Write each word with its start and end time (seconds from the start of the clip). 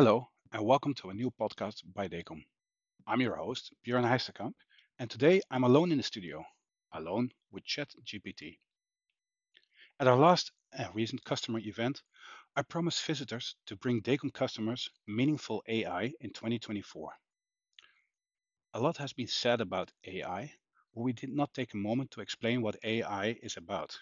Hello, 0.00 0.30
and 0.50 0.64
welcome 0.64 0.94
to 0.94 1.10
a 1.10 1.14
new 1.14 1.30
podcast 1.30 1.82
by 1.94 2.08
DEKOM. 2.08 2.42
I'm 3.06 3.20
your 3.20 3.36
host, 3.36 3.70
Björn 3.86 4.08
Heisterkamp, 4.08 4.54
and 4.98 5.10
today 5.10 5.42
I'm 5.50 5.64
alone 5.64 5.92
in 5.92 5.98
the 5.98 6.02
studio, 6.02 6.42
alone 6.94 7.28
with 7.50 7.66
ChatGPT. 7.66 8.56
At 10.00 10.06
our 10.06 10.16
last 10.16 10.52
uh, 10.78 10.86
recent 10.94 11.22
customer 11.26 11.58
event, 11.58 12.00
I 12.56 12.62
promised 12.62 13.04
visitors 13.04 13.56
to 13.66 13.76
bring 13.76 14.00
DEKOM 14.00 14.32
customers 14.32 14.88
meaningful 15.06 15.62
AI 15.68 16.04
in 16.20 16.30
2024. 16.30 17.10
A 18.72 18.80
lot 18.80 18.96
has 18.96 19.12
been 19.12 19.28
said 19.28 19.60
about 19.60 19.92
AI, 20.06 20.50
but 20.94 21.02
we 21.02 21.12
did 21.12 21.28
not 21.28 21.52
take 21.52 21.74
a 21.74 21.76
moment 21.76 22.10
to 22.12 22.22
explain 22.22 22.62
what 22.62 22.82
AI 22.84 23.36
is 23.42 23.58
about. 23.58 23.98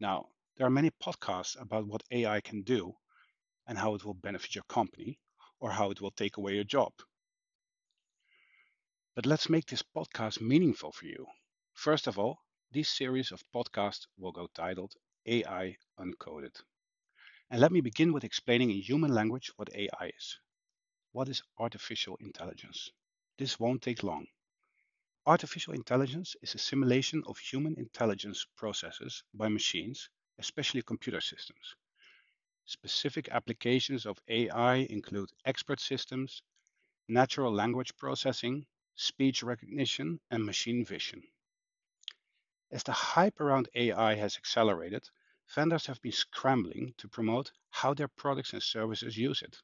Now, 0.00 0.26
there 0.58 0.66
are 0.66 0.70
many 0.78 0.90
podcasts 1.02 1.58
about 1.58 1.86
what 1.86 2.02
AI 2.10 2.42
can 2.42 2.60
do, 2.60 2.94
and 3.68 3.78
how 3.78 3.94
it 3.94 4.04
will 4.04 4.14
benefit 4.14 4.56
your 4.56 4.64
company 4.64 5.20
or 5.60 5.70
how 5.70 5.92
it 5.92 6.00
will 6.00 6.10
take 6.10 6.38
away 6.38 6.54
your 6.54 6.64
job. 6.64 6.92
But 9.14 9.26
let's 9.26 9.48
make 9.48 9.66
this 9.66 9.82
podcast 9.82 10.40
meaningful 10.40 10.92
for 10.92 11.04
you. 11.06 11.26
First 11.74 12.06
of 12.06 12.18
all, 12.18 12.40
this 12.72 12.88
series 12.88 13.30
of 13.30 13.44
podcasts 13.54 14.06
will 14.16 14.32
go 14.32 14.48
titled 14.54 14.94
AI 15.26 15.76
Uncoded. 15.98 16.56
And 17.50 17.60
let 17.60 17.72
me 17.72 17.80
begin 17.80 18.12
with 18.12 18.24
explaining 18.24 18.70
in 18.70 18.80
human 18.80 19.12
language 19.12 19.52
what 19.56 19.68
AI 19.74 20.12
is. 20.16 20.38
What 21.12 21.28
is 21.28 21.42
artificial 21.58 22.16
intelligence? 22.20 22.90
This 23.38 23.60
won't 23.60 23.82
take 23.82 24.02
long. 24.02 24.26
Artificial 25.26 25.74
intelligence 25.74 26.36
is 26.42 26.54
a 26.54 26.58
simulation 26.58 27.22
of 27.26 27.38
human 27.38 27.74
intelligence 27.78 28.46
processes 28.56 29.22
by 29.34 29.48
machines, 29.48 30.08
especially 30.38 30.82
computer 30.82 31.20
systems. 31.20 31.76
Specific 32.68 33.30
applications 33.30 34.06
of 34.06 34.20
AI 34.28 34.76
include 34.90 35.32
expert 35.46 35.80
systems, 35.80 36.42
natural 37.08 37.52
language 37.52 37.96
processing, 37.96 38.66
speech 38.94 39.42
recognition, 39.42 40.20
and 40.30 40.44
machine 40.44 40.84
vision. 40.84 41.22
As 42.70 42.82
the 42.82 42.92
hype 42.92 43.40
around 43.40 43.70
AI 43.74 44.16
has 44.16 44.36
accelerated, 44.36 45.08
vendors 45.54 45.86
have 45.86 46.02
been 46.02 46.12
scrambling 46.12 46.94
to 46.98 47.08
promote 47.08 47.52
how 47.70 47.94
their 47.94 48.08
products 48.08 48.52
and 48.52 48.62
services 48.62 49.16
use 49.16 49.40
it. 49.40 49.62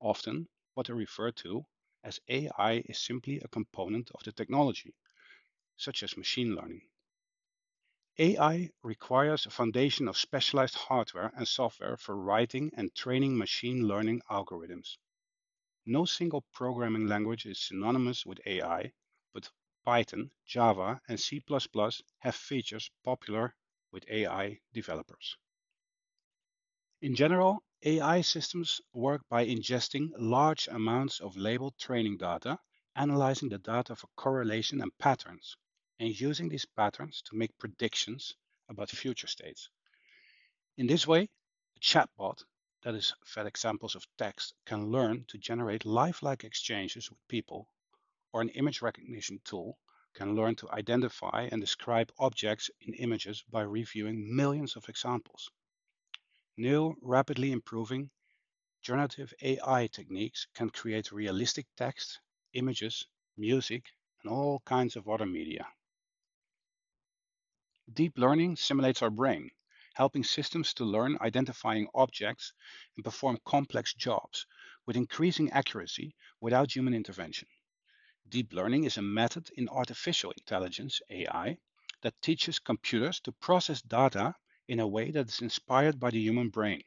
Often, 0.00 0.48
what 0.74 0.88
they 0.88 0.94
refer 0.94 1.30
to 1.32 1.64
as 2.02 2.20
AI 2.28 2.82
is 2.86 2.98
simply 2.98 3.40
a 3.40 3.48
component 3.48 4.10
of 4.12 4.24
the 4.24 4.32
technology, 4.32 4.96
such 5.76 6.02
as 6.02 6.16
machine 6.16 6.54
learning. 6.56 6.88
AI 8.18 8.70
requires 8.82 9.44
a 9.44 9.50
foundation 9.50 10.08
of 10.08 10.16
specialized 10.16 10.74
hardware 10.74 11.32
and 11.36 11.46
software 11.46 11.98
for 11.98 12.16
writing 12.16 12.70
and 12.74 12.94
training 12.94 13.36
machine 13.36 13.86
learning 13.86 14.22
algorithms. 14.30 14.96
No 15.84 16.06
single 16.06 16.40
programming 16.54 17.08
language 17.08 17.44
is 17.44 17.60
synonymous 17.60 18.24
with 18.24 18.40
AI, 18.46 18.94
but 19.34 19.50
Python, 19.84 20.30
Java, 20.46 21.02
and 21.06 21.20
C++ 21.20 21.44
have 22.20 22.34
features 22.34 22.90
popular 23.04 23.54
with 23.92 24.08
AI 24.08 24.60
developers. 24.72 25.36
In 27.02 27.14
general, 27.14 27.62
AI 27.82 28.22
systems 28.22 28.80
work 28.94 29.28
by 29.28 29.44
ingesting 29.44 30.10
large 30.16 30.68
amounts 30.68 31.20
of 31.20 31.36
labeled 31.36 31.76
training 31.76 32.16
data, 32.16 32.58
analyzing 32.94 33.50
the 33.50 33.58
data 33.58 33.94
for 33.94 34.08
correlation 34.16 34.80
and 34.80 34.96
patterns, 34.96 35.58
and 35.98 36.20
using 36.20 36.48
these 36.48 36.64
patterns 36.64 37.22
to 37.22 37.36
make 37.36 37.58
predictions 37.58 38.36
about 38.68 38.90
future 38.90 39.26
states. 39.26 39.70
In 40.76 40.86
this 40.86 41.06
way, 41.06 41.28
a 41.76 41.80
chatbot 41.80 42.44
that 42.82 42.94
is 42.94 43.14
fed 43.24 43.46
examples 43.46 43.94
of 43.94 44.06
text 44.18 44.54
can 44.64 44.90
learn 44.90 45.24
to 45.28 45.38
generate 45.38 45.84
lifelike 45.84 46.44
exchanges 46.44 47.10
with 47.10 47.26
people, 47.28 47.68
or 48.32 48.42
an 48.42 48.50
image 48.50 48.82
recognition 48.82 49.40
tool 49.44 49.78
can 50.14 50.34
learn 50.34 50.54
to 50.56 50.70
identify 50.70 51.48
and 51.50 51.60
describe 51.60 52.12
objects 52.18 52.70
in 52.80 52.94
images 52.94 53.42
by 53.50 53.62
reviewing 53.62 54.36
millions 54.36 54.76
of 54.76 54.88
examples. 54.88 55.50
New, 56.56 56.96
rapidly 57.02 57.52
improving 57.52 58.10
generative 58.82 59.34
AI 59.42 59.86
techniques 59.88 60.46
can 60.54 60.70
create 60.70 61.10
realistic 61.10 61.66
text, 61.76 62.20
images, 62.52 63.06
music, 63.36 63.92
and 64.22 64.32
all 64.32 64.60
kinds 64.60 64.96
of 64.96 65.08
other 65.08 65.26
media. 65.26 65.66
Deep 67.96 68.18
learning 68.18 68.54
simulates 68.56 69.00
our 69.00 69.08
brain, 69.08 69.50
helping 69.94 70.22
systems 70.22 70.74
to 70.74 70.84
learn 70.84 71.16
identifying 71.22 71.88
objects 71.94 72.52
and 72.94 73.02
perform 73.02 73.38
complex 73.46 73.94
jobs 73.94 74.46
with 74.84 74.98
increasing 74.98 75.50
accuracy 75.50 76.14
without 76.38 76.76
human 76.76 76.92
intervention. 76.92 77.48
Deep 78.28 78.52
learning 78.52 78.84
is 78.84 78.98
a 78.98 79.02
method 79.02 79.48
in 79.56 79.66
artificial 79.70 80.30
intelligence, 80.32 81.00
AI, 81.08 81.56
that 82.02 82.20
teaches 82.20 82.58
computers 82.58 83.18
to 83.20 83.32
process 83.32 83.80
data 83.80 84.34
in 84.68 84.78
a 84.78 84.86
way 84.86 85.10
that 85.10 85.28
is 85.28 85.40
inspired 85.40 85.98
by 85.98 86.10
the 86.10 86.20
human 86.20 86.50
brain. 86.50 86.82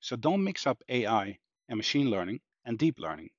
So 0.00 0.16
don't 0.16 0.42
mix 0.42 0.66
up 0.66 0.82
AI 0.88 1.38
and 1.68 1.76
machine 1.76 2.10
learning 2.10 2.40
and 2.64 2.76
deep 2.76 2.98
learning. 2.98 3.30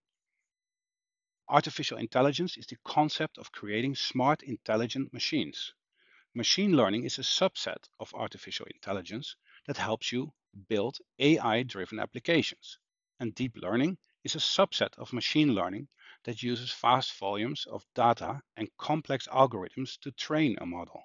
Artificial 1.50 1.98
intelligence 1.98 2.56
is 2.56 2.68
the 2.68 2.78
concept 2.86 3.38
of 3.38 3.52
creating 3.52 3.96
smart, 3.96 4.44
intelligent 4.44 5.12
machines. 5.12 5.74
Machine 6.36 6.74
learning 6.74 7.06
is 7.06 7.18
a 7.18 7.24
subset 7.24 7.90
of 8.00 8.14
artificial 8.14 8.68
intelligence 8.68 9.36
that 9.66 9.78
helps 9.78 10.12
you 10.12 10.32
build 10.68 11.00
AI-driven 11.18 12.00
applications. 12.00 12.78
And 13.20 13.34
deep 13.34 13.58
learning 13.58 13.98
is 14.24 14.36
a 14.36 14.40
subset 14.40 14.96
of 15.00 15.12
machine 15.12 15.56
learning 15.56 15.88
that 16.26 16.44
uses 16.44 16.72
vast 16.72 17.18
volumes 17.18 17.66
of 17.66 17.84
data 17.96 18.44
and 18.56 18.70
complex 18.78 19.28
algorithms 19.28 20.00
to 20.02 20.12
train 20.12 20.56
a 20.62 20.68
model. 20.68 21.02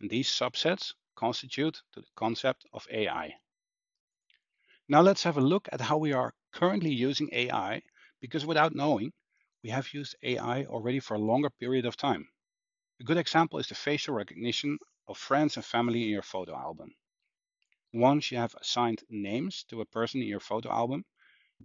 And 0.00 0.08
these 0.08 0.30
subsets 0.30 0.94
constitute 1.16 1.82
the 1.94 2.02
concept 2.16 2.64
of 2.72 2.86
AI. 2.90 3.34
Now 4.88 5.02
let's 5.02 5.24
have 5.24 5.36
a 5.36 5.42
look 5.42 5.68
at 5.70 5.82
how 5.82 5.98
we 5.98 6.12
are 6.14 6.34
currently 6.52 6.92
using 6.94 7.28
AI, 7.32 7.82
because 8.22 8.46
without 8.46 8.74
knowing, 8.74 9.12
we 9.62 9.68
have 9.68 9.92
used 9.92 10.16
AI 10.22 10.64
already 10.64 11.00
for 11.00 11.14
a 11.14 11.18
longer 11.18 11.50
period 11.50 11.84
of 11.84 11.98
time. 11.98 12.26
A 13.00 13.02
good 13.02 13.16
example 13.16 13.58
is 13.58 13.66
the 13.66 13.74
facial 13.74 14.14
recognition 14.14 14.78
of 15.08 15.16
friends 15.16 15.56
and 15.56 15.64
family 15.64 16.02
in 16.02 16.10
your 16.10 16.20
photo 16.20 16.54
album. 16.54 16.94
Once 17.94 18.30
you 18.30 18.36
have 18.36 18.54
assigned 18.56 19.02
names 19.08 19.64
to 19.70 19.80
a 19.80 19.86
person 19.86 20.20
in 20.20 20.28
your 20.28 20.38
photo 20.38 20.70
album, 20.70 21.06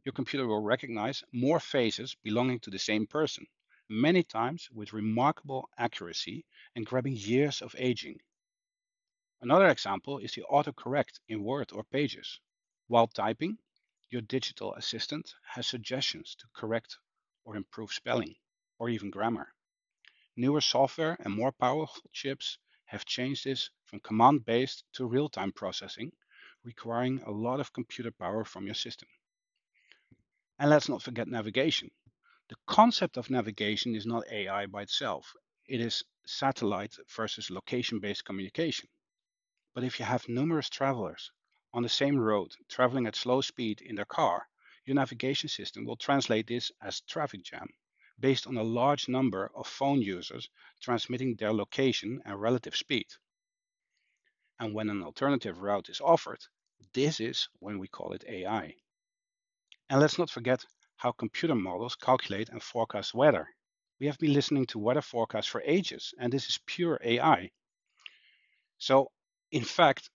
your 0.05 0.13
computer 0.13 0.47
will 0.47 0.61
recognize 0.61 1.25
more 1.33 1.59
faces 1.59 2.15
belonging 2.23 2.61
to 2.61 2.69
the 2.69 2.79
same 2.79 3.05
person, 3.05 3.45
many 3.89 4.23
times 4.23 4.69
with 4.71 4.93
remarkable 4.93 5.69
accuracy 5.77 6.45
and 6.73 6.85
grabbing 6.85 7.17
years 7.17 7.61
of 7.61 7.75
aging. 7.77 8.17
Another 9.41 9.67
example 9.67 10.19
is 10.19 10.35
the 10.35 10.45
autocorrect 10.49 11.19
in 11.27 11.43
Word 11.43 11.73
or 11.73 11.83
Pages. 11.83 12.39
While 12.87 13.07
typing, 13.07 13.57
your 14.09 14.21
digital 14.21 14.73
assistant 14.75 15.35
has 15.43 15.67
suggestions 15.67 16.33
to 16.35 16.47
correct 16.53 16.97
or 17.43 17.57
improve 17.57 17.91
spelling 17.91 18.35
or 18.79 18.87
even 18.87 19.09
grammar. 19.09 19.53
Newer 20.37 20.59
software 20.59 21.15
and 21.21 21.33
more 21.33 21.53
powerful 21.53 22.09
chips 22.11 22.57
have 22.85 23.05
changed 23.05 23.45
this 23.45 23.69
from 23.85 24.01
command-based 24.01 24.83
to 24.91 25.05
real-time 25.05 25.53
processing, 25.53 26.11
requiring 26.61 27.21
a 27.21 27.31
lot 27.31 27.61
of 27.61 27.71
computer 27.71 28.11
power 28.11 28.43
from 28.43 28.65
your 28.65 28.75
system. 28.75 29.07
And 30.59 30.69
let's 30.69 30.89
not 30.89 31.01
forget 31.01 31.29
navigation. 31.29 31.89
The 32.49 32.57
concept 32.67 33.15
of 33.15 33.29
navigation 33.29 33.95
is 33.95 34.05
not 34.05 34.29
AI 34.29 34.65
by 34.65 34.81
itself. 34.81 35.33
It 35.67 35.79
is 35.79 36.03
satellite 36.25 36.97
versus 37.15 37.49
location-based 37.49 38.25
communication. 38.25 38.89
But 39.73 39.85
if 39.85 39.99
you 39.99 40.05
have 40.05 40.27
numerous 40.27 40.69
travelers 40.69 41.31
on 41.73 41.81
the 41.81 41.87
same 41.87 42.17
road 42.17 42.51
traveling 42.67 43.07
at 43.07 43.15
slow 43.15 43.39
speed 43.39 43.79
in 43.79 43.95
their 43.95 44.03
car, 44.03 44.49
your 44.83 44.95
navigation 44.95 45.47
system 45.47 45.85
will 45.85 45.95
translate 45.95 46.47
this 46.47 46.73
as 46.81 46.99
traffic 46.99 47.41
jam 47.43 47.69
based 48.19 48.47
on 48.47 48.57
a 48.57 48.63
large 48.63 49.07
number 49.07 49.51
of 49.55 49.67
phone 49.67 50.01
users 50.01 50.49
transmitting 50.81 51.35
their 51.35 51.53
location 51.53 52.21
and 52.25 52.41
relative 52.41 52.75
speed. 52.75 53.07
And 54.59 54.73
when 54.73 54.89
an 54.89 55.03
alternative 55.03 55.61
route 55.61 55.89
is 55.89 56.01
offered, 56.01 56.39
this 56.93 57.19
is 57.19 57.49
when 57.59 57.79
we 57.79 57.87
call 57.87 58.13
it 58.13 58.23
AI. 58.27 58.75
And 59.89 59.99
let's 59.99 60.17
not 60.17 60.29
forget 60.29 60.65
how 60.97 61.11
computer 61.11 61.55
models 61.55 61.95
calculate 61.95 62.49
and 62.49 62.63
forecast 62.63 63.13
weather. 63.13 63.47
We 63.99 64.07
have 64.07 64.17
been 64.17 64.33
listening 64.33 64.65
to 64.67 64.79
weather 64.79 65.01
forecasts 65.01 65.47
for 65.47 65.61
ages, 65.65 66.13
and 66.17 66.31
this 66.31 66.47
is 66.47 66.59
pure 66.65 66.99
AI. 67.03 67.51
So, 68.77 69.11
in 69.51 69.63
fact, 69.63 70.09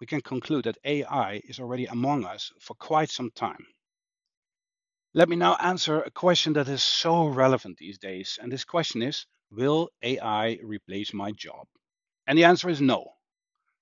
we 0.00 0.06
can 0.06 0.20
conclude 0.20 0.64
that 0.64 0.78
AI 0.84 1.40
is 1.44 1.58
already 1.58 1.86
among 1.86 2.24
us 2.24 2.52
for 2.60 2.74
quite 2.74 3.10
some 3.10 3.30
time. 3.30 3.66
Let 5.16 5.30
me 5.30 5.36
now 5.36 5.54
answer 5.54 6.02
a 6.02 6.10
question 6.10 6.52
that 6.52 6.68
is 6.68 6.82
so 6.82 7.24
relevant 7.24 7.78
these 7.78 7.96
days. 7.96 8.38
And 8.38 8.52
this 8.52 8.64
question 8.64 9.00
is, 9.00 9.24
will 9.50 9.88
AI 10.02 10.58
replace 10.62 11.14
my 11.14 11.32
job? 11.32 11.68
And 12.26 12.36
the 12.36 12.44
answer 12.44 12.68
is 12.68 12.82
no. 12.82 13.14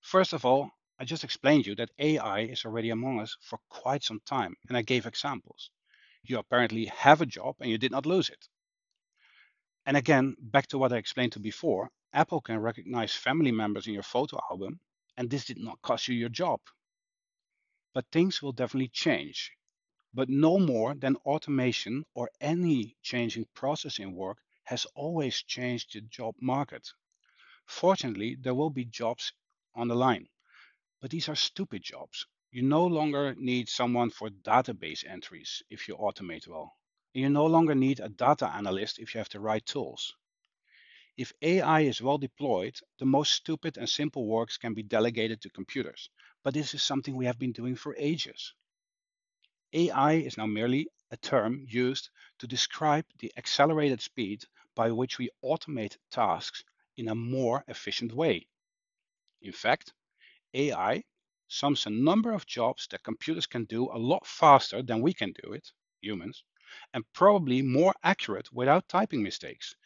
First 0.00 0.32
of 0.32 0.44
all, 0.44 0.70
I 0.96 1.04
just 1.04 1.24
explained 1.24 1.64
to 1.64 1.70
you 1.70 1.76
that 1.76 1.90
AI 1.98 2.42
is 2.42 2.64
already 2.64 2.90
among 2.90 3.18
us 3.18 3.36
for 3.40 3.58
quite 3.68 4.04
some 4.04 4.20
time, 4.24 4.54
and 4.68 4.76
I 4.76 4.82
gave 4.82 5.06
examples. 5.06 5.70
You 6.22 6.38
apparently 6.38 6.84
have 6.84 7.20
a 7.20 7.26
job 7.26 7.56
and 7.58 7.68
you 7.68 7.78
did 7.78 7.90
not 7.90 8.06
lose 8.06 8.30
it. 8.30 8.46
And 9.86 9.96
again, 9.96 10.36
back 10.40 10.68
to 10.68 10.78
what 10.78 10.92
I 10.92 10.98
explained 10.98 11.32
to 11.32 11.40
before, 11.40 11.90
Apple 12.12 12.42
can 12.42 12.60
recognize 12.60 13.12
family 13.12 13.50
members 13.50 13.88
in 13.88 13.92
your 13.92 14.04
photo 14.04 14.38
album, 14.52 14.78
and 15.16 15.28
this 15.28 15.46
did 15.46 15.58
not 15.58 15.82
cost 15.82 16.06
you 16.06 16.14
your 16.14 16.28
job. 16.28 16.60
But 17.92 18.06
things 18.12 18.40
will 18.40 18.52
definitely 18.52 18.90
change, 18.92 19.50
but 20.14 20.30
no 20.30 20.58
more 20.58 20.94
than 20.94 21.16
automation 21.26 22.06
or 22.14 22.30
any 22.40 22.96
changing 23.02 23.46
process 23.54 23.98
in 23.98 24.14
work 24.14 24.38
has 24.64 24.86
always 24.94 25.42
changed 25.42 25.92
the 25.94 26.00
job 26.02 26.36
market. 26.40 26.88
Fortunately, 27.66 28.36
there 28.36 28.54
will 28.54 28.70
be 28.70 28.86
jobs 28.86 29.32
on 29.74 29.88
the 29.88 29.94
line, 29.94 30.28
but 31.00 31.10
these 31.10 31.28
are 31.28 31.36
stupid 31.36 31.82
jobs. 31.82 32.26
You 32.50 32.62
no 32.62 32.86
longer 32.86 33.34
need 33.36 33.68
someone 33.68 34.10
for 34.10 34.30
database 34.30 35.04
entries 35.06 35.62
if 35.70 35.88
you 35.88 35.96
automate 35.96 36.48
well. 36.48 36.76
You 37.12 37.30
no 37.30 37.46
longer 37.46 37.74
need 37.74 38.00
a 38.00 38.08
data 38.08 38.48
analyst 38.48 38.98
if 38.98 39.14
you 39.14 39.18
have 39.18 39.30
the 39.30 39.40
right 39.40 39.64
tools. 39.66 40.14
If 41.16 41.32
AI 41.42 41.80
is 41.80 42.02
well 42.02 42.18
deployed, 42.18 42.78
the 42.98 43.06
most 43.06 43.32
stupid 43.32 43.78
and 43.78 43.88
simple 43.88 44.26
works 44.26 44.58
can 44.58 44.74
be 44.74 44.82
delegated 44.84 45.40
to 45.42 45.50
computers. 45.50 46.10
But 46.42 46.54
this 46.54 46.74
is 46.74 46.82
something 46.82 47.16
we 47.16 47.26
have 47.26 47.38
been 47.38 47.52
doing 47.52 47.74
for 47.76 47.96
ages. 47.98 48.54
AI 49.74 50.14
is 50.14 50.38
now 50.38 50.46
merely 50.46 50.88
a 51.10 51.18
term 51.18 51.66
used 51.68 52.08
to 52.38 52.46
describe 52.46 53.04
the 53.18 53.32
accelerated 53.36 54.00
speed 54.00 54.44
by 54.74 54.90
which 54.92 55.18
we 55.18 55.30
automate 55.44 55.98
tasks 56.10 56.64
in 56.96 57.08
a 57.08 57.14
more 57.14 57.64
efficient 57.68 58.12
way. 58.12 58.48
In 59.42 59.52
fact, 59.52 59.92
AI 60.54 61.04
sums 61.48 61.86
a 61.86 61.90
number 61.90 62.32
of 62.32 62.46
jobs 62.46 62.86
that 62.88 63.04
computers 63.04 63.46
can 63.46 63.64
do 63.64 63.84
a 63.92 63.98
lot 63.98 64.26
faster 64.26 64.82
than 64.82 65.02
we 65.02 65.14
can 65.14 65.32
do 65.42 65.52
it, 65.52 65.72
humans, 66.00 66.44
and 66.92 67.04
probably 67.12 67.62
more 67.62 67.94
accurate 68.02 68.52
without 68.52 68.88
typing 68.88 69.22
mistakes. 69.22 69.76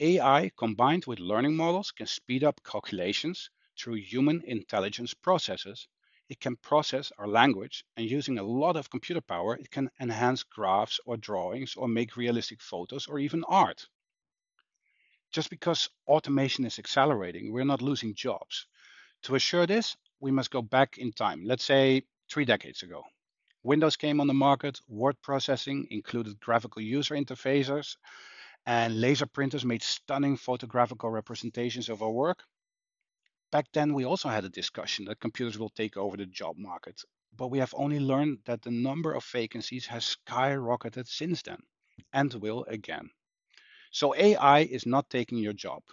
AI 0.00 0.50
combined 0.56 1.06
with 1.06 1.18
learning 1.20 1.56
models 1.56 1.92
can 1.92 2.06
speed 2.06 2.44
up 2.44 2.62
calculations 2.64 3.50
through 3.78 3.94
human 3.94 4.42
intelligence 4.44 5.14
processes. 5.14 5.88
It 6.28 6.40
can 6.40 6.56
process 6.56 7.12
our 7.18 7.28
language 7.28 7.84
and 7.96 8.10
using 8.10 8.38
a 8.38 8.42
lot 8.42 8.76
of 8.76 8.90
computer 8.90 9.20
power, 9.20 9.56
it 9.56 9.70
can 9.70 9.90
enhance 10.00 10.42
graphs 10.42 10.98
or 11.04 11.16
drawings 11.16 11.76
or 11.76 11.86
make 11.86 12.16
realistic 12.16 12.62
photos 12.62 13.06
or 13.06 13.18
even 13.18 13.44
art. 13.44 13.86
Just 15.32 15.50
because 15.50 15.90
automation 16.06 16.64
is 16.64 16.78
accelerating, 16.78 17.52
we're 17.52 17.64
not 17.64 17.82
losing 17.82 18.14
jobs. 18.14 18.66
To 19.24 19.34
assure 19.34 19.66
this, 19.66 19.96
we 20.20 20.30
must 20.30 20.50
go 20.50 20.62
back 20.62 20.96
in 20.98 21.12
time, 21.12 21.44
let's 21.44 21.64
say 21.64 22.02
three 22.30 22.44
decades 22.44 22.82
ago. 22.82 23.04
Windows 23.62 23.96
came 23.96 24.20
on 24.20 24.26
the 24.26 24.34
market, 24.34 24.80
word 24.88 25.20
processing 25.22 25.86
included 25.90 26.40
graphical 26.40 26.82
user 26.82 27.14
interfaces, 27.14 27.96
and 28.66 29.00
laser 29.00 29.26
printers 29.26 29.64
made 29.64 29.82
stunning 29.82 30.36
photographical 30.36 31.10
representations 31.10 31.88
of 31.88 32.02
our 32.02 32.10
work. 32.10 32.44
Back 33.54 33.72
then, 33.72 33.94
we 33.94 34.04
also 34.04 34.28
had 34.28 34.44
a 34.44 34.50
discussion 34.50 35.04
that 35.04 35.20
computers 35.20 35.58
will 35.58 35.70
take 35.70 35.96
over 35.96 36.16
the 36.16 36.26
job 36.26 36.58
market, 36.58 37.00
but 37.36 37.52
we 37.52 37.60
have 37.60 37.72
only 37.78 38.00
learned 38.00 38.40
that 38.46 38.62
the 38.62 38.72
number 38.72 39.12
of 39.14 39.24
vacancies 39.26 39.86
has 39.86 40.16
skyrocketed 40.26 41.06
since 41.06 41.42
then 41.42 41.62
and 42.12 42.34
will 42.34 42.64
again. 42.64 43.10
So 43.92 44.12
AI 44.16 44.62
is 44.62 44.86
not 44.86 45.08
taking 45.08 45.38
your 45.38 45.52
job. 45.52 45.84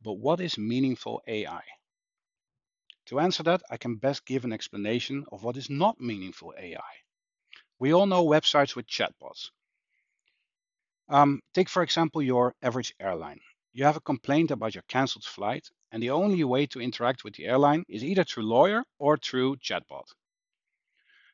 But 0.00 0.14
what 0.14 0.40
is 0.40 0.56
meaningful 0.56 1.22
AI? 1.28 1.64
To 3.08 3.20
answer 3.20 3.42
that, 3.42 3.62
I 3.70 3.76
can 3.76 3.96
best 3.96 4.24
give 4.24 4.46
an 4.46 4.54
explanation 4.54 5.26
of 5.30 5.42
what 5.44 5.58
is 5.58 5.68
not 5.68 6.00
meaningful 6.00 6.54
AI. 6.58 6.94
We 7.78 7.92
all 7.92 8.06
know 8.06 8.24
websites 8.24 8.74
with 8.74 8.86
chatbots, 8.86 9.50
um, 11.10 11.42
take, 11.52 11.68
for 11.68 11.82
example, 11.82 12.22
your 12.22 12.54
average 12.62 12.94
airline. 12.98 13.40
You 13.72 13.84
have 13.84 13.96
a 13.96 14.00
complaint 14.00 14.50
about 14.50 14.74
your 14.74 14.84
cancelled 14.88 15.24
flight, 15.24 15.70
and 15.92 16.02
the 16.02 16.10
only 16.10 16.44
way 16.44 16.66
to 16.66 16.80
interact 16.80 17.24
with 17.24 17.34
the 17.34 17.46
airline 17.46 17.84
is 17.88 18.04
either 18.04 18.24
through 18.24 18.44
lawyer 18.44 18.84
or 18.98 19.16
through 19.16 19.56
chatbot. 19.56 20.08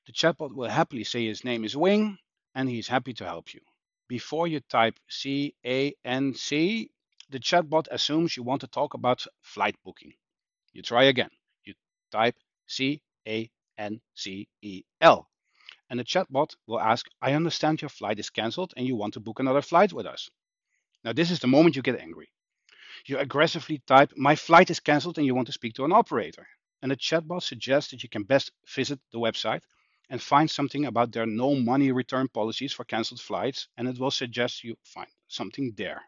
The 0.07 0.13
chatbot 0.13 0.55
will 0.55 0.69
happily 0.69 1.05
say 1.05 1.27
his 1.27 1.45
name 1.45 1.65
is 1.65 1.77
Wing, 1.77 2.19
and 2.55 2.69
he's 2.69 2.89
happy 2.89 3.15
to 3.15 3.25
help 3.25 3.55
you. 3.55 3.61
Before 4.09 4.47
you 4.47 4.61
type 4.61 4.99
C 5.09 5.55
A 5.65 5.95
N 6.05 6.35
C, 6.35 6.91
the 7.31 7.41
chatbot 7.41 7.89
assumes 7.91 8.37
you 8.37 8.43
want 8.43 8.61
to 8.61 8.67
talk 8.69 8.95
about 8.95 9.27
flight 9.43 9.77
booking. 9.85 10.15
You 10.73 10.83
try 10.83 11.05
again. 11.05 11.31
You 11.65 11.75
type 12.11 12.37
C 12.67 13.03
A 13.27 13.51
N 13.79 14.01
C 14.15 14.49
E 14.63 14.83
L 15.01 15.29
and 15.91 16.01
the 16.01 16.05
chatbot 16.05 16.57
will 16.67 16.81
ask, 16.81 17.07
I 17.23 17.35
understand 17.35 17.83
your 17.83 17.89
flight 17.89 18.19
is 18.19 18.31
cancelled 18.31 18.75
and 18.77 18.87
you 18.87 18.97
want 18.97 19.15
to 19.15 19.21
book 19.21 19.39
another 19.39 19.63
flight 19.63 19.93
with 19.93 20.07
us. 20.07 20.31
Now, 21.05 21.13
this 21.13 21.31
is 21.31 21.41
the 21.41 21.47
moment 21.47 21.77
you 21.77 21.83
get 21.83 22.01
angry. 22.01 22.31
You 23.07 23.19
aggressively 23.19 23.83
type, 23.87 24.13
My 24.17 24.35
flight 24.37 24.71
is 24.71 24.81
cancelled 24.81 25.19
and 25.19 25.27
you 25.27 25.35
want 25.35 25.47
to 25.49 25.53
speak 25.53 25.75
to 25.75 25.85
an 25.85 25.93
operator. 25.93 26.47
And 26.83 26.91
the 26.91 26.97
chatbot 26.97 27.43
suggests 27.43 27.91
that 27.91 28.03
you 28.03 28.09
can 28.09 28.25
best 28.25 28.51
visit 28.67 28.99
the 29.13 29.19
website 29.19 29.63
and 30.11 30.21
find 30.21 30.51
something 30.51 30.87
about 30.87 31.13
their 31.13 31.27
no 31.27 31.55
money 31.55 31.93
return 31.93 32.29
policies 32.29 32.73
for 32.73 32.85
cancelled 32.85 33.21
flights, 33.21 33.69
and 33.77 33.89
it 33.89 33.99
will 33.99 34.11
suggest 34.11 34.65
you 34.65 34.77
find 34.83 35.09
something 35.29 35.73
there. 35.77 36.03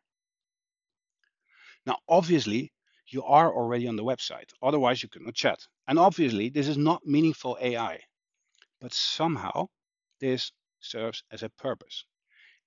Now, 1.86 1.98
obviously, 2.08 2.72
you 3.08 3.22
are 3.24 3.54
already 3.54 3.88
on 3.88 3.96
the 3.96 4.04
website, 4.04 4.50
otherwise, 4.62 5.02
you 5.02 5.08
could 5.08 5.22
not 5.22 5.34
chat. 5.34 5.66
And 5.88 5.98
obviously, 5.98 6.50
this 6.50 6.68
is 6.68 6.76
not 6.76 7.06
meaningful 7.06 7.56
AI 7.60 8.00
but 8.80 8.92
somehow 8.92 9.68
this 10.20 10.52
serves 10.80 11.22
as 11.30 11.42
a 11.42 11.48
purpose. 11.48 12.04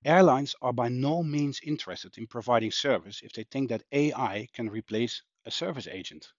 Airlines 0.04 0.54
are 0.62 0.72
by 0.72 0.88
no 0.88 1.22
means 1.22 1.60
interested 1.62 2.16
in 2.16 2.26
providing 2.26 2.70
service 2.70 3.20
if 3.22 3.32
they 3.32 3.44
think 3.44 3.68
that 3.68 3.84
AI 3.92 4.48
can 4.54 4.70
replace 4.70 5.22
a 5.44 5.50
service 5.50 5.86
agent. 5.86 6.32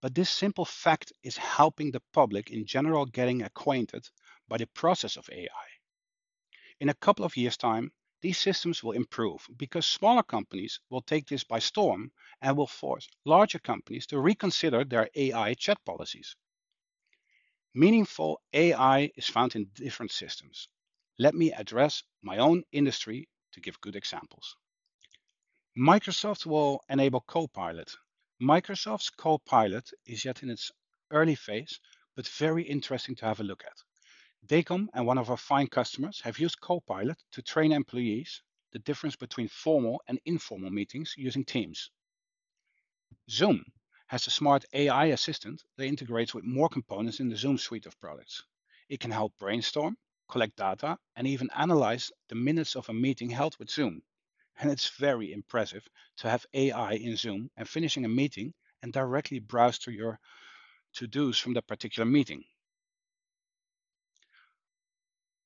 But 0.00 0.14
this 0.14 0.30
simple 0.30 0.64
fact 0.64 1.12
is 1.22 1.36
helping 1.36 1.90
the 1.90 2.02
public 2.12 2.50
in 2.50 2.64
general 2.64 3.04
getting 3.04 3.42
acquainted 3.42 4.08
by 4.48 4.56
the 4.56 4.66
process 4.68 5.16
of 5.16 5.28
AI. 5.30 5.68
In 6.80 6.88
a 6.88 6.94
couple 6.94 7.24
of 7.24 7.36
years' 7.36 7.58
time, 7.58 7.92
these 8.22 8.38
systems 8.38 8.82
will 8.82 8.92
improve 8.92 9.46
because 9.56 9.84
smaller 9.84 10.22
companies 10.22 10.80
will 10.88 11.02
take 11.02 11.26
this 11.26 11.44
by 11.44 11.58
storm 11.58 12.12
and 12.40 12.56
will 12.56 12.66
force 12.66 13.08
larger 13.26 13.58
companies 13.58 14.06
to 14.06 14.20
reconsider 14.20 14.84
their 14.84 15.10
AI 15.14 15.52
chat 15.52 15.84
policies. 15.84 16.34
Meaningful 17.74 18.40
AI 18.54 19.10
is 19.16 19.28
found 19.28 19.54
in 19.54 19.66
different 19.74 20.12
systems. 20.12 20.68
Let 21.18 21.34
me 21.34 21.52
address 21.52 22.02
my 22.22 22.38
own 22.38 22.62
industry 22.72 23.28
to 23.52 23.60
give 23.60 23.80
good 23.80 23.96
examples. 23.96 24.56
Microsoft 25.76 26.44
will 26.44 26.82
enable 26.90 27.20
Copilot. 27.20 27.96
Microsoft's 28.42 29.10
Copilot 29.10 29.90
is 30.04 30.24
yet 30.24 30.42
in 30.42 30.50
its 30.50 30.70
early 31.10 31.34
phase, 31.34 31.80
but 32.14 32.28
very 32.28 32.64
interesting 32.64 33.14
to 33.16 33.24
have 33.24 33.40
a 33.40 33.44
look 33.44 33.64
at. 33.64 33.82
DEKOM 34.46 34.88
and 34.92 35.06
one 35.06 35.18
of 35.18 35.30
our 35.30 35.36
fine 35.36 35.66
customers 35.66 36.20
have 36.20 36.38
used 36.38 36.60
Copilot 36.60 37.22
to 37.32 37.42
train 37.42 37.72
employees 37.72 38.42
the 38.72 38.78
difference 38.80 39.16
between 39.16 39.48
formal 39.48 40.02
and 40.08 40.20
informal 40.26 40.70
meetings 40.70 41.14
using 41.16 41.44
Teams. 41.44 41.90
Zoom 43.30 43.64
has 44.08 44.26
a 44.26 44.30
smart 44.30 44.64
AI 44.72 45.06
assistant 45.06 45.62
that 45.76 45.86
integrates 45.86 46.34
with 46.34 46.44
more 46.44 46.68
components 46.68 47.20
in 47.20 47.28
the 47.30 47.36
Zoom 47.36 47.56
suite 47.56 47.86
of 47.86 47.98
products. 48.00 48.42
It 48.88 49.00
can 49.00 49.10
help 49.10 49.32
brainstorm, 49.38 49.96
collect 50.28 50.56
data, 50.56 50.98
and 51.16 51.26
even 51.26 51.50
analyze 51.56 52.10
the 52.28 52.34
minutes 52.34 52.76
of 52.76 52.88
a 52.88 52.94
meeting 52.94 53.30
held 53.30 53.56
with 53.58 53.70
Zoom. 53.70 54.02
And 54.58 54.70
it's 54.70 54.88
very 54.98 55.32
impressive 55.32 55.86
to 56.18 56.30
have 56.30 56.46
AI 56.54 56.92
in 56.92 57.16
Zoom 57.16 57.50
and 57.56 57.68
finishing 57.68 58.04
a 58.04 58.08
meeting 58.08 58.54
and 58.82 58.92
directly 58.92 59.38
browse 59.38 59.78
through 59.78 59.94
your 59.94 60.18
to-dos 60.94 61.38
from 61.38 61.54
that 61.54 61.66
particular 61.66 62.08
meeting. 62.08 62.44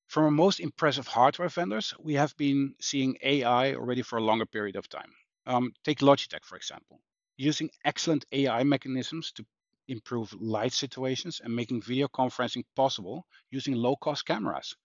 From 0.09 0.25
our 0.25 0.31
most 0.31 0.61
impressive 0.61 1.07
hardware 1.07 1.49
vendors, 1.49 1.95
we 1.99 2.15
have 2.15 2.37
been 2.37 2.75
seeing 2.81 3.17
AI 3.23 3.75
already 3.75 4.03
for 4.03 4.19
a 4.19 4.25
longer 4.25 4.47
period 4.47 4.77
of 4.77 4.89
time. 4.89 5.13
Um, 5.47 5.73
take 5.85 6.01
Logitech, 6.01 6.45
for 6.45 6.57
example 6.57 7.01
using 7.41 7.71
excellent 7.87 8.27
AI 8.33 8.63
mechanisms 8.65 9.33
to 9.33 9.45
improve 9.91 10.33
light 10.41 10.73
situations 10.73 11.41
and 11.43 11.55
making 11.55 11.83
video 11.83 12.09
conferencing 12.09 12.65
possible 12.75 13.27
using 13.51 13.75
low-cost 13.75 14.25
cameras. 14.25 14.77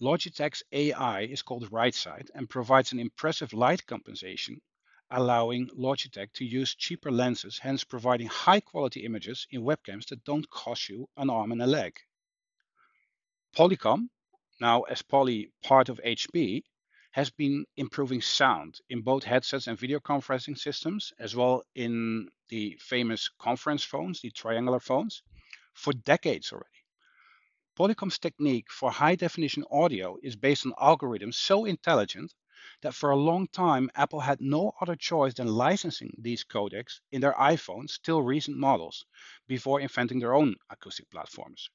Logitech's 0.00 0.62
AI 0.72 1.22
is 1.22 1.42
called 1.42 1.70
RightSight 1.70 2.28
and 2.34 2.48
provides 2.48 2.92
an 2.92 3.00
impressive 3.00 3.52
light 3.52 3.84
compensation, 3.86 4.60
allowing 5.10 5.68
Logitech 5.76 6.32
to 6.34 6.44
use 6.44 6.74
cheaper 6.74 7.10
lenses, 7.10 7.58
hence 7.58 7.82
providing 7.82 8.28
high-quality 8.28 9.04
images 9.04 9.46
in 9.50 9.62
webcams 9.62 10.06
that 10.08 10.24
don't 10.24 10.48
cost 10.50 10.88
you 10.88 11.08
an 11.16 11.30
arm 11.30 11.50
and 11.52 11.62
a 11.62 11.66
leg. 11.66 11.98
Polycom, 13.56 14.08
now 14.60 14.82
as 14.82 15.02
Poly 15.02 15.50
part 15.64 15.88
of 15.88 16.00
HP, 16.04 16.62
has 17.10 17.30
been 17.30 17.64
improving 17.76 18.20
sound 18.20 18.80
in 18.90 19.02
both 19.02 19.24
headsets 19.24 19.66
and 19.66 19.78
video 19.78 19.98
conferencing 19.98 20.58
systems, 20.58 21.12
as 21.18 21.34
well 21.34 21.62
in 21.74 22.28
the 22.48 22.76
famous 22.80 23.28
conference 23.38 23.82
phones, 23.84 24.20
the 24.20 24.30
triangular 24.30 24.80
phones, 24.80 25.22
for 25.74 25.92
decades 25.92 26.52
already. 26.52 26.84
Polycom's 27.76 28.18
technique 28.18 28.70
for 28.70 28.90
high 28.90 29.14
definition 29.14 29.64
audio 29.70 30.18
is 30.22 30.34
based 30.34 30.66
on 30.66 30.72
algorithms 30.72 31.34
so 31.34 31.64
intelligent 31.64 32.34
that 32.82 32.94
for 32.94 33.10
a 33.10 33.16
long 33.16 33.46
time 33.48 33.88
Apple 33.94 34.20
had 34.20 34.40
no 34.40 34.72
other 34.80 34.96
choice 34.96 35.34
than 35.34 35.46
licensing 35.46 36.12
these 36.18 36.44
codecs 36.44 37.00
in 37.12 37.20
their 37.20 37.34
iPhones 37.34 38.00
till 38.02 38.20
recent 38.20 38.56
models 38.56 39.06
before 39.46 39.80
inventing 39.80 40.18
their 40.18 40.34
own 40.34 40.56
acoustic 40.70 41.08
platforms. 41.10 41.70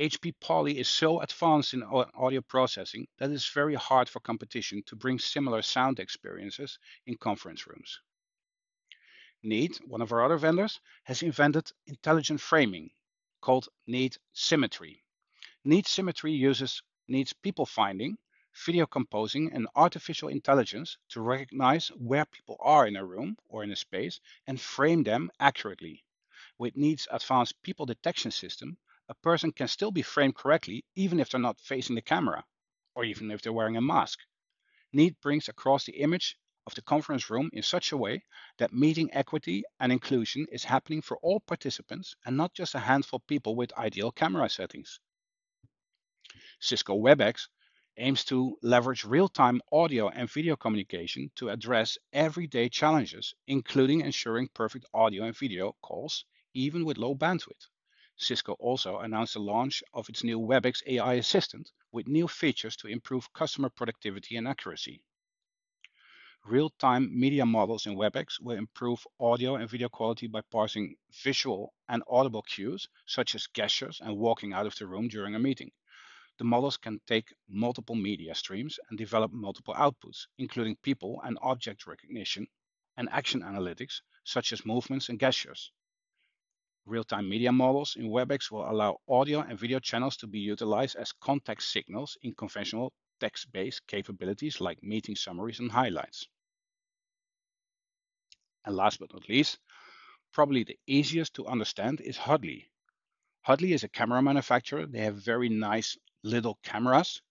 HP 0.00 0.32
Poly 0.40 0.78
is 0.78 0.88
so 0.88 1.20
advanced 1.20 1.74
in 1.74 1.82
audio 1.82 2.40
processing 2.40 3.06
that 3.18 3.30
it's 3.30 3.52
very 3.52 3.74
hard 3.74 4.08
for 4.08 4.18
competition 4.20 4.82
to 4.86 4.96
bring 4.96 5.18
similar 5.18 5.60
sound 5.60 6.00
experiences 6.00 6.78
in 7.04 7.18
conference 7.18 7.66
rooms. 7.66 8.00
Neat, 9.42 9.78
one 9.86 10.00
of 10.00 10.10
our 10.10 10.24
other 10.24 10.38
vendors, 10.38 10.80
has 11.04 11.22
invented 11.22 11.70
intelligent 11.86 12.40
framing 12.40 12.90
called 13.42 13.68
Neat 13.86 14.16
Symmetry. 14.32 15.04
Neat 15.64 15.86
Symmetry 15.86 16.32
uses 16.32 16.82
Neat's 17.06 17.34
people 17.34 17.66
finding, 17.66 18.16
video 18.64 18.86
composing, 18.86 19.52
and 19.52 19.68
artificial 19.76 20.30
intelligence 20.30 20.96
to 21.10 21.20
recognize 21.20 21.88
where 21.88 22.24
people 22.24 22.56
are 22.60 22.86
in 22.86 22.96
a 22.96 23.04
room 23.04 23.36
or 23.48 23.64
in 23.64 23.70
a 23.70 23.76
space 23.76 24.18
and 24.46 24.58
frame 24.58 25.02
them 25.02 25.30
accurately. 25.38 26.02
With 26.56 26.74
Neat's 26.74 27.06
advanced 27.10 27.60
people 27.62 27.84
detection 27.84 28.30
system, 28.30 28.78
a 29.10 29.14
person 29.22 29.50
can 29.50 29.66
still 29.66 29.90
be 29.90 30.02
framed 30.02 30.36
correctly 30.36 30.84
even 30.94 31.18
if 31.18 31.28
they're 31.28 31.40
not 31.40 31.58
facing 31.58 31.96
the 31.96 32.00
camera 32.00 32.44
or 32.94 33.04
even 33.04 33.28
if 33.32 33.42
they're 33.42 33.52
wearing 33.52 33.76
a 33.76 33.80
mask. 33.80 34.20
Neat 34.92 35.20
brings 35.20 35.48
across 35.48 35.84
the 35.84 36.00
image 36.00 36.36
of 36.64 36.76
the 36.76 36.82
conference 36.82 37.28
room 37.28 37.50
in 37.52 37.64
such 37.64 37.90
a 37.90 37.96
way 37.96 38.22
that 38.58 38.72
meeting 38.72 39.12
equity 39.12 39.64
and 39.80 39.90
inclusion 39.90 40.46
is 40.52 40.62
happening 40.62 41.02
for 41.02 41.18
all 41.22 41.40
participants 41.40 42.14
and 42.24 42.36
not 42.36 42.54
just 42.54 42.76
a 42.76 42.78
handful 42.78 43.16
of 43.16 43.26
people 43.26 43.56
with 43.56 43.76
ideal 43.76 44.12
camera 44.12 44.48
settings. 44.48 45.00
Cisco 46.60 46.96
WebEx 46.96 47.48
aims 47.96 48.24
to 48.24 48.56
leverage 48.62 49.04
real-time 49.04 49.60
audio 49.72 50.08
and 50.08 50.30
video 50.30 50.54
communication 50.54 51.32
to 51.34 51.48
address 51.48 51.98
everyday 52.12 52.68
challenges, 52.68 53.34
including 53.48 54.02
ensuring 54.02 54.48
perfect 54.54 54.86
audio 54.94 55.24
and 55.24 55.36
video 55.36 55.74
calls, 55.82 56.24
even 56.54 56.84
with 56.84 56.96
low 56.96 57.16
bandwidth. 57.16 57.66
Cisco 58.22 58.52
also 58.60 58.98
announced 58.98 59.32
the 59.32 59.40
launch 59.40 59.82
of 59.94 60.10
its 60.10 60.22
new 60.22 60.38
WebEx 60.38 60.82
AI 60.86 61.14
assistant 61.14 61.72
with 61.90 62.06
new 62.06 62.28
features 62.28 62.76
to 62.76 62.86
improve 62.86 63.32
customer 63.32 63.70
productivity 63.70 64.36
and 64.36 64.46
accuracy. 64.46 65.02
Real-time 66.44 67.18
media 67.18 67.46
models 67.46 67.86
in 67.86 67.96
WebEx 67.96 68.38
will 68.38 68.58
improve 68.58 69.06
audio 69.18 69.56
and 69.56 69.70
video 69.70 69.88
quality 69.88 70.26
by 70.26 70.42
parsing 70.42 70.96
visual 71.22 71.72
and 71.88 72.02
audible 72.08 72.42
cues, 72.42 72.88
such 73.06 73.34
as 73.34 73.48
gestures 73.54 74.00
and 74.02 74.18
walking 74.18 74.52
out 74.52 74.66
of 74.66 74.76
the 74.76 74.86
room 74.86 75.08
during 75.08 75.34
a 75.34 75.38
meeting. 75.38 75.70
The 76.36 76.44
models 76.44 76.76
can 76.76 77.00
take 77.06 77.34
multiple 77.48 77.94
media 77.94 78.34
streams 78.34 78.78
and 78.90 78.98
develop 78.98 79.32
multiple 79.32 79.72
outputs, 79.74 80.26
including 80.36 80.76
people 80.76 81.22
and 81.24 81.38
object 81.40 81.86
recognition 81.86 82.48
and 82.98 83.08
action 83.08 83.40
analytics, 83.40 84.02
such 84.24 84.52
as 84.52 84.66
movements 84.66 85.08
and 85.08 85.18
gestures. 85.18 85.72
Real-time 86.86 87.28
media 87.28 87.52
models 87.52 87.96
in 87.96 88.08
WebEx 88.08 88.50
will 88.50 88.68
allow 88.68 88.98
audio 89.08 89.40
and 89.40 89.58
video 89.58 89.78
channels 89.78 90.16
to 90.16 90.26
be 90.26 90.40
utilized 90.40 90.96
as 90.96 91.12
context 91.12 91.70
signals 91.70 92.16
in 92.22 92.34
conventional 92.34 92.92
text-based 93.20 93.86
capabilities 93.86 94.60
like 94.60 94.82
meeting 94.82 95.14
summaries 95.14 95.60
and 95.60 95.70
highlights. 95.70 96.26
And 98.64 98.74
last 98.74 98.98
but 98.98 99.12
not 99.12 99.28
least, 99.28 99.58
probably 100.32 100.64
the 100.64 100.78
easiest 100.86 101.34
to 101.34 101.46
understand 101.46 102.00
is 102.00 102.16
Huddly. 102.16 102.70
Huddly 103.42 103.72
is 103.72 103.84
a 103.84 103.88
camera 103.88 104.22
manufacturer. 104.22 104.86
They 104.86 105.00
have 105.00 105.16
very 105.16 105.48
nice 105.48 105.96
little 106.22 106.58
cameras. 106.62 107.22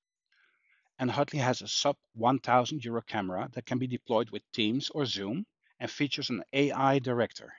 And 1.00 1.10
Huddly 1.12 1.40
has 1.40 1.62
a 1.62 1.68
sub 1.68 1.98
1000 2.14 2.84
euro 2.84 3.02
camera 3.02 3.50
that 3.54 3.66
can 3.66 3.78
be 3.78 3.88
deployed 3.88 4.30
with 4.32 4.52
Teams 4.52 4.90
or 4.90 5.06
Zoom 5.06 5.46
and 5.80 5.90
features 5.90 6.30
an 6.30 6.44
AI 6.54 7.00
director. 7.00 7.54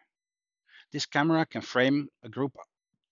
This 0.92 1.06
camera 1.06 1.46
can 1.46 1.62
frame 1.62 2.08
a 2.22 2.28
group 2.28 2.56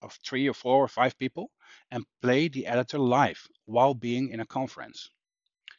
of 0.03 0.19
three 0.25 0.49
or 0.49 0.55
four 0.55 0.83
or 0.83 0.89
five 0.89 1.17
people 1.17 1.51
and 1.91 2.07
play 2.23 2.49
the 2.49 2.67
editor 2.67 2.99
live 2.99 3.47
while 3.67 3.95
being 3.95 4.31
in 4.31 4.41
a 4.41 4.47
conference. 4.47 5.11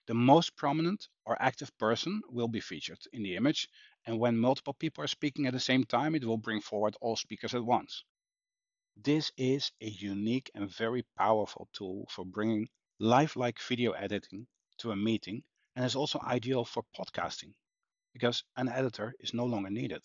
The 0.06 0.14
most 0.14 0.56
prominent 0.56 1.10
or 1.26 1.42
active 1.42 1.78
person 1.78 2.22
will 2.30 2.48
be 2.48 2.62
featured 2.62 3.00
in 3.12 3.24
the 3.24 3.36
image, 3.36 3.68
and 4.06 4.18
when 4.18 4.38
multiple 4.38 4.74
people 4.74 5.04
are 5.04 5.08
speaking 5.08 5.46
at 5.46 5.54
the 5.54 5.60
same 5.60 5.84
time, 5.84 6.16
it 6.16 6.24
will 6.24 6.38
bring 6.38 6.62
forward 6.62 6.96
all 7.02 7.16
speakers 7.16 7.54
at 7.54 7.66
once. 7.66 8.04
This 8.96 9.32
is 9.38 9.72
a 9.82 9.90
unique 9.90 10.52
and 10.56 10.70
very 10.70 11.04
powerful 11.18 11.70
tool 11.74 12.08
for 12.10 12.26
bringing 12.26 12.70
lifelike 13.00 13.60
video 13.62 13.92
editing 13.92 14.48
to 14.78 14.92
a 14.92 14.96
meeting 14.96 15.44
and 15.76 15.86
is 15.86 15.96
also 15.96 16.20
ideal 16.22 16.66
for 16.66 16.84
podcasting 16.98 17.54
because 18.14 18.44
an 18.58 18.70
editor 18.70 19.16
is 19.20 19.34
no 19.34 19.46
longer 19.46 19.70
needed. 19.70 20.02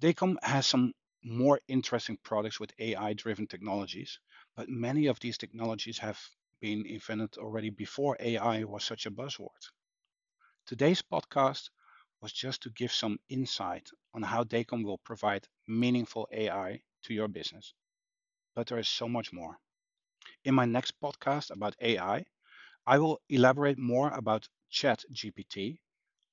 DEKOM 0.00 0.36
has 0.42 0.66
some 0.66 0.92
more 1.24 1.60
interesting 1.66 2.16
products 2.22 2.60
with 2.60 2.72
AI-driven 2.78 3.46
technologies, 3.48 4.20
but 4.54 4.68
many 4.68 5.06
of 5.06 5.18
these 5.20 5.38
technologies 5.38 5.98
have 5.98 6.20
been 6.60 6.86
invented 6.86 7.36
already 7.36 7.70
before 7.70 8.16
AI 8.20 8.64
was 8.64 8.84
such 8.84 9.06
a 9.06 9.10
buzzword. 9.10 9.70
Today's 10.66 11.02
podcast 11.02 11.70
was 12.20 12.32
just 12.32 12.62
to 12.62 12.70
give 12.70 12.92
some 12.92 13.18
insight 13.28 13.90
on 14.14 14.22
how 14.22 14.44
DEKOM 14.44 14.84
will 14.84 14.98
provide 14.98 15.48
meaningful 15.66 16.28
AI 16.32 16.82
to 17.02 17.12
your 17.14 17.26
business. 17.26 17.74
But 18.54 18.68
there 18.68 18.78
is 18.78 18.88
so 18.88 19.08
much 19.08 19.32
more. 19.32 19.58
In 20.44 20.54
my 20.54 20.64
next 20.64 21.00
podcast 21.00 21.50
about 21.50 21.76
AI, 21.80 22.26
I 22.86 22.98
will 22.98 23.20
elaborate 23.28 23.78
more 23.78 24.10
about 24.10 24.48
ChatGPT, 24.72 25.80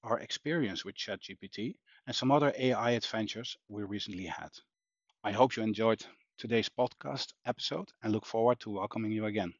our 0.03 0.19
experience 0.19 0.85
with 0.85 0.95
ChatGPT, 0.95 1.75
and 2.07 2.15
some 2.15 2.31
other 2.31 2.53
AI 2.57 2.91
adventures 2.91 3.57
we 3.67 3.83
recently 3.83 4.25
had. 4.25 4.51
I 5.23 5.31
hope 5.31 5.55
you 5.55 5.63
enjoyed 5.63 6.05
today's 6.37 6.69
podcast 6.69 7.33
episode 7.45 7.89
and 8.03 8.13
look 8.13 8.25
forward 8.25 8.59
to 8.61 8.69
welcoming 8.69 9.11
you 9.11 9.25
again. 9.25 9.53